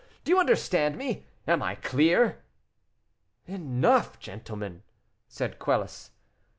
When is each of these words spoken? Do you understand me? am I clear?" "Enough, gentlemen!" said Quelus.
Do 0.23 0.31
you 0.31 0.39
understand 0.39 0.97
me? 0.97 1.27
am 1.45 1.61
I 1.61 1.75
clear?" 1.75 2.41
"Enough, 3.45 4.17
gentlemen!" 4.17 4.81
said 5.27 5.59
Quelus. 5.59 6.09